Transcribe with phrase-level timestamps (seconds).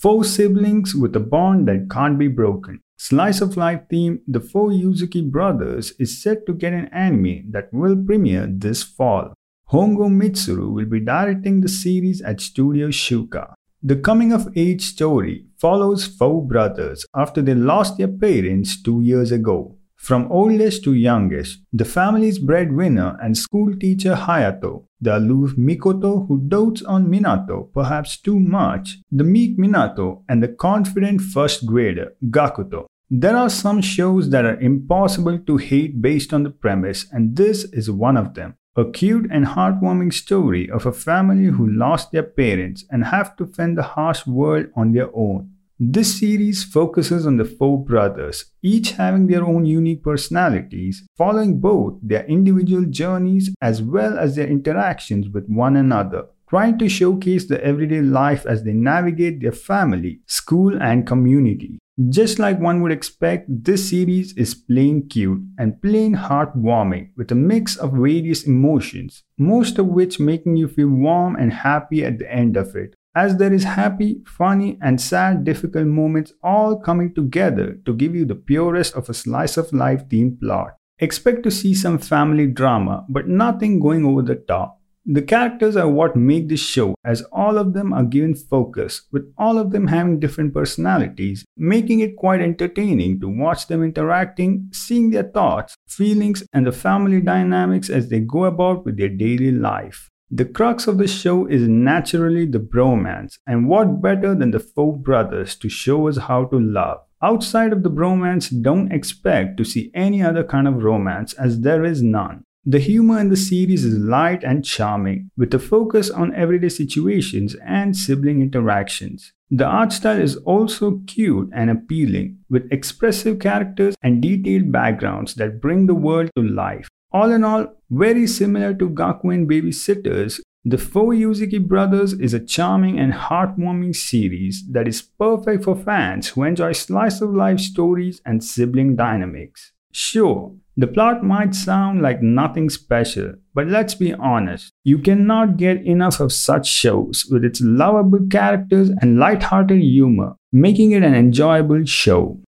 [0.00, 2.80] Four siblings with a bond that can't be broken.
[2.96, 7.68] Slice of life theme The Four Yuzuki Brothers is set to get an anime that
[7.70, 9.34] will premiere this fall.
[9.70, 13.52] Hongo Mitsuru will be directing the series at Studio Shuka.
[13.82, 19.30] The coming of age story follows four brothers after they lost their parents two years
[19.30, 19.76] ago.
[20.00, 26.40] From oldest to youngest, the family's breadwinner and school teacher Hayato, the aloof Mikoto who
[26.48, 32.86] dotes on Minato perhaps too much, the meek Minato, and the confident first grader Gakuto.
[33.10, 37.64] There are some shows that are impossible to hate based on the premise, and this
[37.64, 38.54] is one of them.
[38.76, 43.46] A cute and heartwarming story of a family who lost their parents and have to
[43.46, 45.50] fend the harsh world on their own.
[45.82, 51.94] This series focuses on the four brothers, each having their own unique personalities, following both
[52.02, 57.64] their individual journeys as well as their interactions with one another, trying to showcase the
[57.64, 61.78] everyday life as they navigate their family, school, and community.
[62.10, 67.34] Just like one would expect, this series is plain cute and plain heartwarming with a
[67.34, 72.30] mix of various emotions, most of which making you feel warm and happy at the
[72.30, 72.96] end of it.
[73.14, 78.24] As there is happy, funny, and sad, difficult moments all coming together to give you
[78.24, 80.76] the purest of a slice of life themed plot.
[81.00, 84.80] Expect to see some family drama, but nothing going over the top.
[85.06, 89.32] The characters are what make this show, as all of them are given focus, with
[89.36, 95.10] all of them having different personalities, making it quite entertaining to watch them interacting, seeing
[95.10, 100.09] their thoughts, feelings, and the family dynamics as they go about with their daily life.
[100.32, 104.96] The crux of the show is naturally the bromance, and what better than the four
[104.96, 107.00] brothers to show us how to love?
[107.20, 111.84] Outside of the bromance, don't expect to see any other kind of romance, as there
[111.84, 112.44] is none.
[112.64, 117.56] The humor in the series is light and charming, with a focus on everyday situations
[117.66, 119.32] and sibling interactions.
[119.50, 125.60] The art style is also cute and appealing, with expressive characters and detailed backgrounds that
[125.60, 126.88] bring the world to life.
[127.12, 133.00] All in all, very similar to Gakuen Babysitters, The Four Yuzuki Brothers is a charming
[133.00, 138.44] and heartwarming series that is perfect for fans who enjoy slice of life stories and
[138.44, 139.72] sibling dynamics.
[139.92, 145.84] Sure, the plot might sound like nothing special, but let's be honest, you cannot get
[145.84, 151.84] enough of such shows with its lovable characters and light-hearted humor, making it an enjoyable
[151.84, 152.40] show.